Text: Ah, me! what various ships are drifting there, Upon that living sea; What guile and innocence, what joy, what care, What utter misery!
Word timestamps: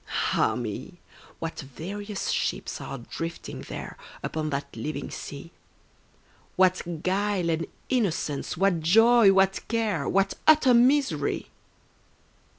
Ah, 0.33 0.55
me! 0.55 0.99
what 1.37 1.59
various 1.59 2.31
ships 2.31 2.81
are 2.81 2.97
drifting 2.97 3.61
there, 3.69 3.97
Upon 4.23 4.49
that 4.49 4.75
living 4.75 5.11
sea; 5.11 5.51
What 6.55 7.03
guile 7.03 7.51
and 7.51 7.67
innocence, 7.87 8.57
what 8.57 8.79
joy, 8.79 9.31
what 9.31 9.59
care, 9.67 10.09
What 10.09 10.33
utter 10.47 10.73
misery! 10.73 11.51